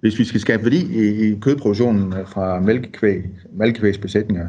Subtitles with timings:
[0.00, 4.48] hvis vi skal skabe værdi i, i kødproduktionen fra mælkekvæg, mælkekvægsbesætninger,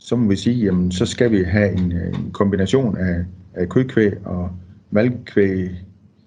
[0.00, 3.24] så må vi sige, jamen så skal vi have en, en kombination af,
[3.54, 4.50] af kødkvæg og
[4.90, 5.70] mælkekvæg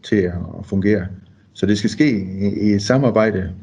[0.03, 0.33] til at
[0.63, 1.07] fungere.
[1.53, 2.09] Så det skal ske
[2.39, 3.53] i, i et samarbejde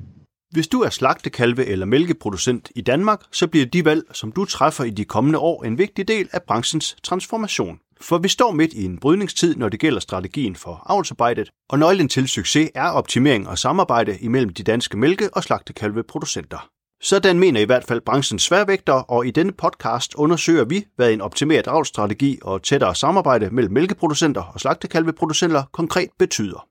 [0.55, 4.85] hvis du er slagtekalve- eller mælkeproducent i Danmark, så bliver de valg, som du træffer
[4.85, 7.79] i de kommende år, en vigtig del af branchens transformation.
[8.01, 12.09] For vi står midt i en brydningstid, når det gælder strategien for avlsarbejdet, og nøglen
[12.09, 16.69] til succes er optimering og samarbejde imellem de danske mælke- og slagtekalveproducenter.
[17.03, 21.21] Sådan mener i hvert fald branchens sværvægter, og i denne podcast undersøger vi, hvad en
[21.21, 26.67] optimeret avlsstrategi og tættere samarbejde mellem mælkeproducenter og slagtekalveproducenter konkret betyder.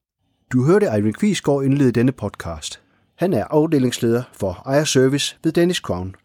[0.53, 2.79] Du hørte Eivind Kvisgaard indlede denne podcast.
[3.17, 6.15] Han er afdelingsleder for ejerservice ved Danish Crown,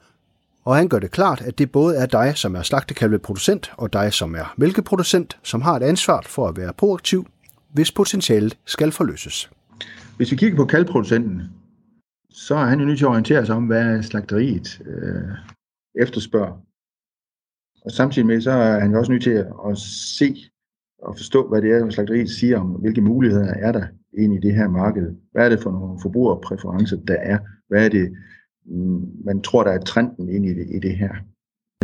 [0.68, 4.12] og han gør det klart, at det både er dig, som er slagtekalveproducent, og dig,
[4.12, 7.26] som er mælkeproducent, som har et ansvar for at være proaktiv,
[7.72, 9.50] hvis potentialet skal forløses.
[10.16, 11.42] Hvis vi kigger på kalvproducenten,
[12.30, 16.56] så er han jo nødt til at orientere sig om, hvad slagteriet øh, efterspørger.
[17.84, 19.78] Og samtidig med, så er han jo også nødt til at
[20.18, 20.36] se
[21.02, 23.86] og forstå, hvad det er, slagteriet siger om, hvilke muligheder er der
[24.18, 25.16] ind i det her marked.
[25.32, 27.38] Hvad er det for nogle forbrugerpræferencer, der er?
[27.68, 28.16] Hvad er det,
[29.24, 31.14] man tror, der er trenden ind i det, i det her?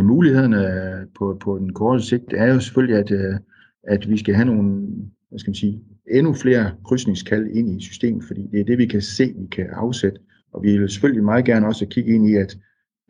[0.03, 3.35] Mulighederne øh, på, på den korte sigt er jo selvfølgelig, at, øh,
[3.83, 4.87] at vi skal have nogle,
[5.29, 8.87] hvad skal man sige, endnu flere krydsningskald ind i systemet, fordi det er det, vi
[8.87, 10.19] kan se, vi kan afsætte.
[10.53, 12.57] Og vi vil selvfølgelig meget gerne også kigge ind i, at,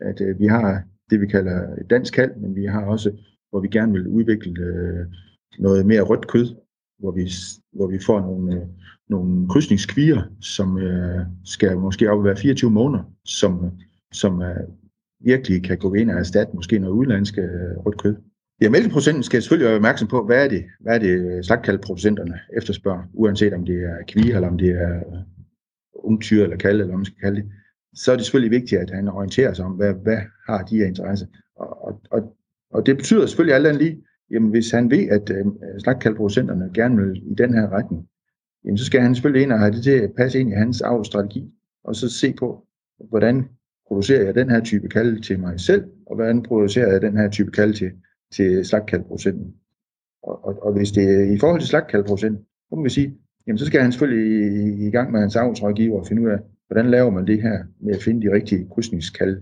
[0.01, 3.11] at øh, vi har det, vi kalder et dansk kald, men vi har også,
[3.49, 4.53] hvor vi gerne vil udvikle
[5.59, 6.47] noget mere rødt kød,
[6.99, 7.31] hvor vi,
[7.73, 8.67] hvor vi får nogle, øh,
[9.09, 13.71] nogle krydsningskvier, som øh, skal måske op være 24 måneder, som,
[14.11, 14.67] som øh,
[15.19, 18.15] virkelig kan gå ind og erstatte måske noget udenlandske øh, rødt kød.
[18.61, 22.39] Ja, mælkeprocenten skal selvfølgelig være opmærksom på, hvad er det, hvad er det øh, slagtkaldproducenterne
[22.57, 25.21] efterspørger, uanset om det er kvier, eller om det er øh,
[25.93, 27.51] ungtyr eller kalde, eller hvad man skal kalde det.
[27.93, 30.85] Så er det selvfølgelig vigtigt, at han orienterer sig om, hvad, hvad har de her
[30.85, 31.27] interesse.
[31.55, 32.35] Og, og, og,
[32.71, 35.45] og det betyder selvfølgelig alt andet lige, jamen hvis han ved, at øh,
[35.79, 38.07] slagtkaldproducenterne gerne vil i den her retning,
[38.65, 40.81] jamen så skal han selvfølgelig ind og have det til at passe ind i hans
[40.81, 41.51] avlstrategi,
[41.83, 42.67] og så se på,
[43.09, 43.45] hvordan
[43.87, 47.29] producerer jeg den her type kalde til mig selv, og hvordan producerer jeg den her
[47.29, 47.91] type kalde til,
[48.33, 49.53] til slagtkaldproducenten.
[50.23, 53.17] Og, og, og hvis det er i forhold til slagtkaldproducenten, så må vi sige,
[53.47, 56.39] jamen så skal han selvfølgelig i, i gang med hans avlsrådgiver og finde ud af,
[56.67, 59.41] hvordan laver man det her med at finde de rigtige krydsningskalde.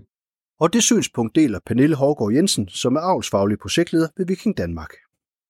[0.60, 4.90] Og det synspunkt deler Pernille Hårgaard Jensen, som er avlsfaglig projektleder ved Viking Danmark.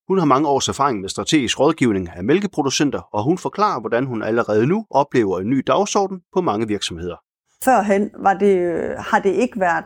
[0.09, 4.23] Hun har mange års erfaring med strategisk rådgivning af mælkeproducenter, og hun forklarer, hvordan hun
[4.23, 7.17] allerede nu oplever en ny dagsorden på mange virksomheder.
[7.65, 9.85] Førhen var det, har det ikke været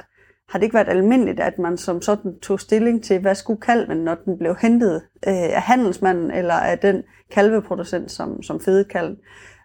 [0.49, 3.99] har det ikke været almindeligt, at man som sådan tog stilling til, hvad skulle kalven,
[3.99, 4.95] når den blev hentet
[5.29, 9.17] øh, af handelsmanden eller af den kalveproducent, som, som fede kalv,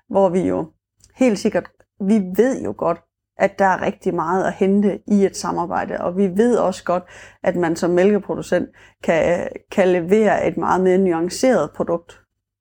[0.10, 0.72] hvor vi jo
[1.16, 1.70] helt sikkert,
[2.08, 3.00] vi ved jo godt,
[3.38, 7.04] at der er rigtig meget at hente i et samarbejde, og vi ved også godt,
[7.44, 8.70] at man som mælkeproducent
[9.04, 12.20] kan, kan levere et meget mere nuanceret produkt.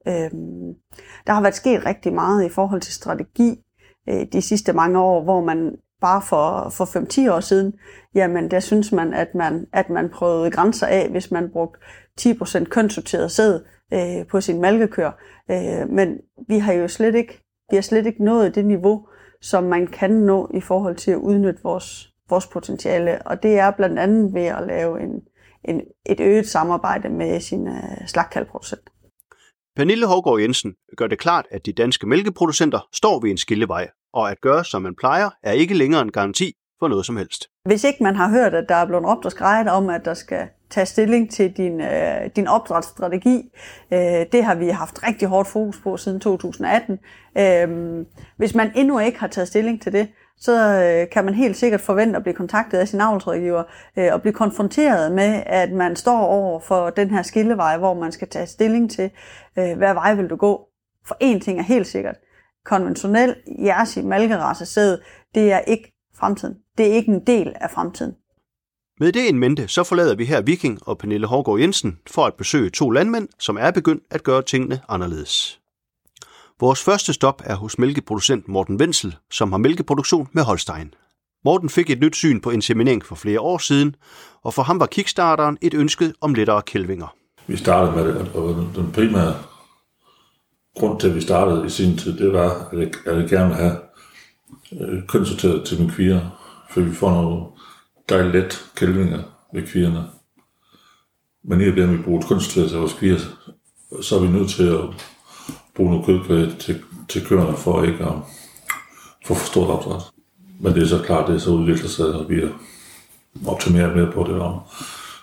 [0.09, 0.75] Øhm,
[1.27, 3.65] der har været sket rigtig meget i forhold til strategi
[4.09, 6.85] øh, de sidste mange år, hvor man bare for, for
[7.29, 7.73] 5-10 år siden,
[8.15, 11.81] jamen der synes man, at man, at man prøvede grænser af, hvis man brugte
[12.21, 13.61] 10% kønssorteret sæd
[13.93, 15.11] øh, på sin malkekør.
[15.51, 16.19] Øh, men
[16.49, 19.07] vi har jo slet ikke, vi har slet ikke nået det niveau,
[19.43, 23.27] som man kan nå i forhold til at udnytte vores, vores potentiale.
[23.27, 25.21] Og det er blandt andet ved at lave en,
[25.65, 28.03] en, et øget samarbejde med sine uh.
[28.03, 28.79] Øh,
[29.77, 34.31] Pernille Hågaard Jensen gør det klart, at de danske mælkeproducenter står ved en skillevej, og
[34.31, 37.49] at gøre, som man plejer, er ikke længere en garanti for noget som helst.
[37.65, 40.15] Hvis ikke man har hørt, at der er blevet råbt og skrejet om, at der
[40.15, 43.51] skal tage stilling til din, øh, din opdrætsstrategi,
[43.93, 46.99] øh, det har vi haft rigtig hårdt fokus på siden 2018.
[47.39, 48.07] Øh,
[48.37, 51.81] hvis man endnu ikke har taget stilling til det, så øh, kan man helt sikkert
[51.81, 53.63] forvente at blive kontaktet af sin avlsrådgiver
[53.99, 58.13] øh, og blive konfronteret med, at man står over for den her skillevej, hvor man
[58.13, 59.11] skal tage stilling til,
[59.59, 60.69] øh, hvad vej vil du gå.
[61.07, 62.17] For én ting er helt sikkert.
[62.65, 64.99] Konventionel jersi malkerasse sæd,
[65.35, 65.92] det er ikke
[66.23, 66.55] fremtiden.
[66.79, 68.13] Det er ikke en del af fremtiden.
[69.01, 72.35] Med det en mente, så forlader vi her Viking og Pernille Hårgaard Jensen for at
[72.35, 75.61] besøge to landmænd, som er begyndt at gøre tingene anderledes.
[76.61, 80.95] Vores første stop er hos mælkeproducent Morten Wenzel, som har mælkeproduktion med Holstein.
[81.45, 83.97] Morten fik et nyt syn på inseminering for flere år siden,
[84.43, 87.15] og for ham var kickstarteren et ønske om lettere kælvinger.
[87.47, 89.35] Vi startede med det, og den primære
[90.77, 93.49] grund til, at vi startede i sin tid, det var, at jeg, at jeg gerne
[93.49, 93.77] ville have
[94.81, 96.21] øh, kønsorteret til mine kvier,
[96.71, 97.45] for vi får nogle
[98.09, 99.23] dejligt let kælvinger
[99.55, 100.05] ved kvierne.
[101.45, 103.19] Men i at vi bruger kønsorteret til vores kvier,
[104.03, 104.81] så er vi nødt til at
[105.75, 108.15] bruge noget kødkvæg til, til køerne for ikke at,
[109.27, 110.03] for for stort opdræt.
[110.61, 112.43] Men det er så klart, det er så udvikler sig, og vi
[113.47, 114.63] optimerer mere på det og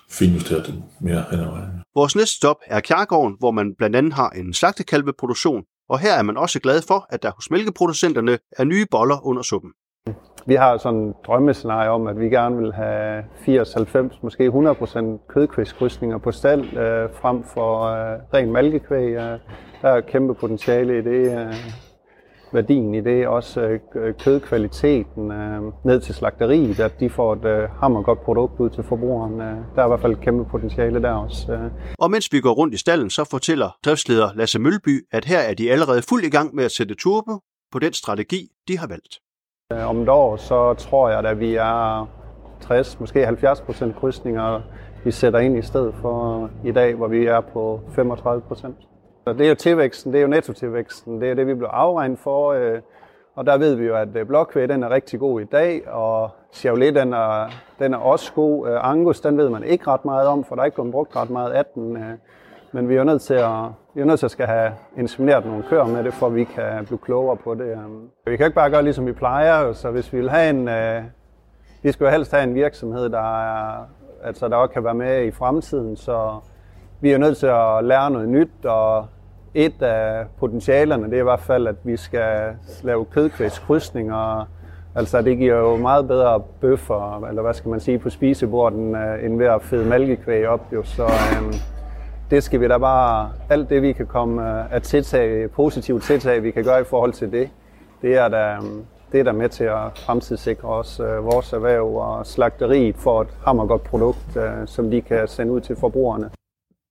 [0.09, 1.69] finjusterer det mere hen ad vejen.
[1.95, 6.23] Vores næste stop er Kjærgården, hvor man blandt andet har en slagtekalveproduktion, og her er
[6.23, 9.71] man også glad for, at der hos mælkeproducenterne er nye boller under suppen.
[10.45, 14.75] Vi har sådan en drømmescenarie om, at vi gerne vil have 80, 90, måske 100
[14.75, 19.13] procent kødkvægskrydsninger på stald, øh, frem for øh, ren malkekvæg.
[19.13, 19.39] Øh,
[19.81, 21.39] der er kæmpe potentiale i det.
[21.39, 21.55] Øh,
[22.53, 27.69] værdien i det, også øh, kødkvaliteten øh, ned til slagteriet, at de får et øh,
[27.69, 29.41] hammergodt produkt ud til forbrugeren.
[29.41, 31.51] Øh, der er i hvert fald et kæmpe potentiale der også.
[31.51, 31.71] Øh.
[31.99, 35.53] Og mens vi går rundt i stallen, så fortæller driftsleder Lasse Mølby, at her er
[35.53, 37.39] de allerede fuld i gang med at sætte turbo
[37.71, 39.19] på den strategi, de har valgt.
[39.73, 42.09] Øh, om et år, så tror jeg, at vi er
[42.61, 44.61] 60, måske 70 procent krydsninger,
[45.03, 48.75] vi sætter ind i stedet for i dag, hvor vi er på 35 procent.
[49.29, 52.19] Så det er jo tilvæksten, det er jo nettotilvæksten, det er det, vi bliver afregnet
[52.19, 52.53] for.
[52.53, 52.81] Øh,
[53.35, 56.95] og der ved vi jo, at øh, den er rigtig god i dag, og Chevrolet,
[56.95, 57.49] den er,
[57.79, 58.67] den er også god.
[58.67, 61.15] Øh, Angus, den ved man ikke ret meget om, for der er ikke blevet brugt
[61.15, 61.97] ret meget af den.
[61.97, 62.03] Øh.
[62.71, 65.63] Men vi er nødt til at, vi er nødt til at skal have insemineret nogle
[65.69, 67.61] køer med det, for at vi kan blive klogere på det.
[67.61, 67.77] Øh.
[68.25, 69.73] Vi kan ikke bare gøre, ligesom vi plejer.
[69.73, 70.67] Så hvis vi vil have en...
[70.67, 71.03] Øh,
[71.83, 73.87] vi skal jo helst have en virksomhed, der, er,
[74.23, 75.97] altså, der også kan være med i fremtiden.
[75.97, 76.39] Så
[77.01, 79.07] vi er nødt til at lære noget nyt, og
[79.53, 84.47] et af potentialerne, det er i hvert fald, at vi skal lave kødkvægskrydsninger.
[84.95, 89.25] Altså det giver jo meget bedre bøffer, eller hvad skal man sige, på spisebordet, øh,
[89.25, 90.61] end ved at fede malkekvæg op.
[90.73, 90.83] Jo.
[90.83, 91.53] Så, øhm,
[92.31, 96.43] det skal vi da bare, alt det vi kan komme øh, af tiltag, positive tiltag,
[96.43, 97.49] vi kan gøre i forhold til det,
[98.01, 101.95] det er da, øhm, det er da med til at fremtidssikre os øh, vores erhverv
[101.95, 106.29] og slagteriet for et hammergodt produkt, øh, som de kan sende ud til forbrugerne.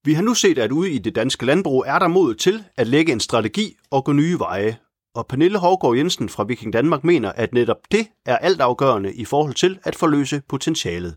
[0.08, 2.86] Vi har nu set, at ude i det danske landbrug er der mod til at
[2.86, 4.78] lægge en strategi og gå nye veje.
[5.14, 9.54] Og Pernille Hovgaard Jensen fra Viking Danmark mener, at netop det er altafgørende i forhold
[9.54, 11.16] til at forløse potentialet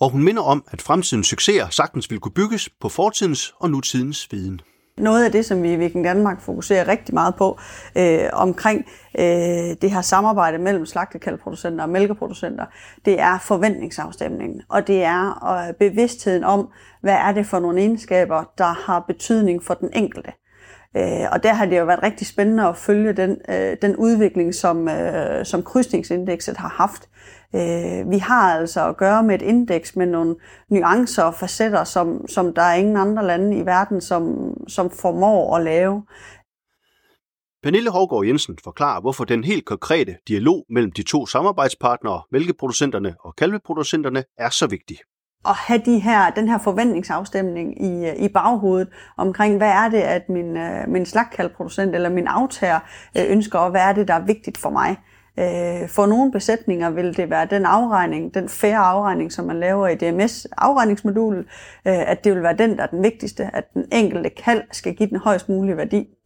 [0.00, 4.28] og hun minder om, at fremtidens succeser sagtens vil kunne bygges på fortidens og nutidens
[4.30, 4.60] viden.
[4.98, 7.58] Noget af det, som vi i Viking Danmark fokuserer rigtig meget på
[7.96, 8.86] øh, omkring
[9.18, 9.24] øh,
[9.82, 12.64] det her samarbejde mellem slagtekalvproducenter og mælkeproducenter,
[13.04, 16.68] det er forventningsafstemningen, og det er øh, bevidstheden om,
[17.00, 20.32] hvad er det for nogle egenskaber, der har betydning for den enkelte.
[20.96, 24.54] Øh, og der har det jo været rigtig spændende at følge den, øh, den udvikling,
[24.54, 27.08] som, øh, som krydsningsindekset har haft.
[27.54, 30.36] Øh, vi har altså at gøre med et indeks med nogle
[30.70, 35.56] nuancer og facetter, som, som der er ingen andre lande i verden, som, som formår
[35.56, 36.02] at lave.
[37.62, 43.36] Pernille Hovgaard Jensen forklarer, hvorfor den helt konkrete dialog mellem de to samarbejdspartnere, mælkeproducenterne og
[43.36, 44.98] kalveproducenterne, er så vigtig
[45.44, 50.00] at have de her, den her forventningsafstemning i, øh, i baghovedet omkring, hvad er det,
[50.00, 52.78] at min, øh, min slagkaldproducent eller min aftager
[53.18, 54.96] øh, ønsker, og hvad er det, der er vigtigt for mig.
[55.38, 59.88] Øh, for nogle besætninger vil det være den afregning, den færre afregning, som man laver
[59.88, 61.44] i DMS afregningsmodul, øh,
[61.84, 65.08] at det vil være den, der er den vigtigste, at den enkelte kald skal give
[65.08, 66.17] den højst mulige værdi.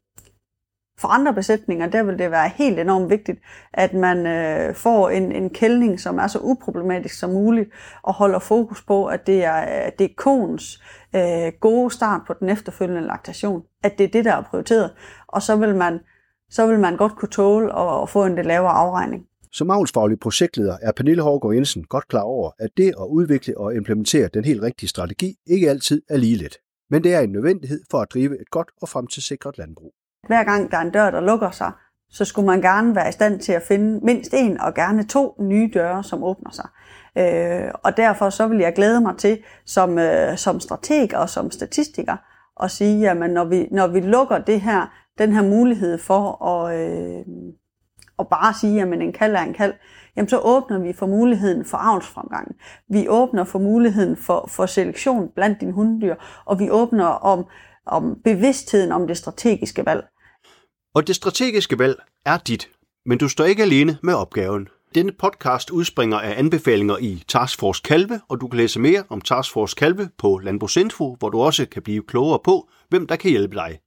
[1.03, 3.39] For andre besætninger, der vil det være helt enormt vigtigt,
[3.73, 7.71] at man øh, får en, en kældning, som er så uproblematisk som muligt,
[8.03, 10.83] og holder fokus på, at det er, det er kons
[11.17, 13.63] øh, gode start på den efterfølgende laktation.
[13.83, 14.91] At det er det, der er prioriteret.
[15.29, 16.01] Og så vil man,
[16.51, 19.27] så vil man godt kunne tåle at, at få en lidt lavere afregning.
[19.53, 23.75] Som avlsfaglig projektleder er Pernille Hårgaard Jensen godt klar over, at det at udvikle og
[23.75, 26.57] implementere den helt rigtige strategi ikke altid er lige let.
[26.91, 29.93] Men det er en nødvendighed for at drive et godt og fremtidssikret landbrug.
[30.27, 31.73] Hver gang der er en dør, der lukker sig,
[32.11, 35.35] så skulle man gerne være i stand til at finde mindst en og gerne to
[35.41, 36.69] nye døre, som åbner sig.
[37.19, 41.51] Øh, og derfor så vil jeg glæde mig til, som, øh, som strateg og som
[41.51, 42.17] statistiker,
[42.63, 44.87] at sige, at når vi, når vi lukker det her,
[45.19, 47.25] den her mulighed for at, øh,
[48.19, 49.75] at bare sige, at en kald er en kald,
[50.17, 52.55] jamen så åbner vi for muligheden for avlsfremgangen.
[52.89, 56.15] Vi åbner for muligheden for, for selektion blandt dine hunddyr,
[56.45, 57.45] og vi åbner om,
[57.87, 60.05] om bevidstheden om det strategiske valg.
[60.95, 62.69] Og det strategiske valg er dit,
[63.07, 64.69] men du står ikke alene med opgaven.
[64.95, 69.77] Denne podcast udspringer af anbefalinger i Taskforce Kalve, og du kan læse mere om Taskforce
[69.77, 73.79] Kalve på Landbrugsinfo, hvor du også kan blive klogere på, hvem der kan hjælpe dig.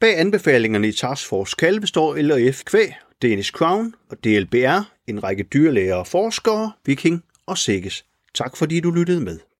[0.00, 2.92] Bag anbefalingerne i Taskforce Kalve står LRF Kvæg,
[3.22, 8.04] Danish Crown og DLBR, en række dyrlæger og forskere, Viking og Sikkes.
[8.34, 9.38] Tak fordi du lyttede med.